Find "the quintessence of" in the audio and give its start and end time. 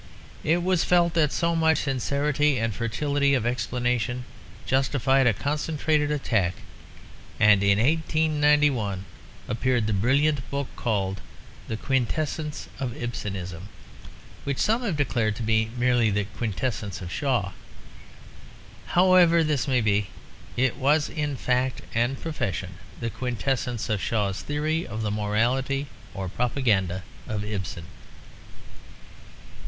11.67-12.97, 16.09-17.11, 22.99-24.01